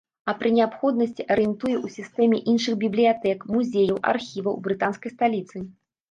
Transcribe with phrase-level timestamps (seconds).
[0.31, 5.57] А пры неабходнасці арыентуе ў сістэме іншых бібліятэк, музеяў, архіваў брытанскай сталіцы.